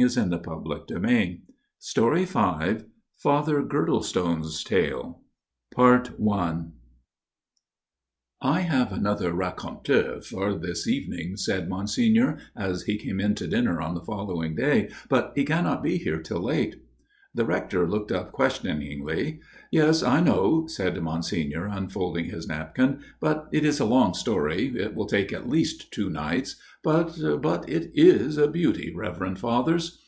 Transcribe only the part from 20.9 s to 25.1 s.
Monsignor unfolding his napkin." But it is a long story; it will